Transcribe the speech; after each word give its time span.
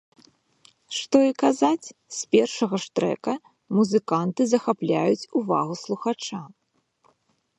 Што 0.99 1.17
і 1.25 1.31
казаць, 1.43 1.87
з 2.19 2.31
першага 2.35 2.75
ж 2.85 2.89
трэка 2.99 3.33
музыканты 3.79 4.43
захапляюць 4.53 5.29
увагу 5.43 5.73
слухача. 5.85 6.39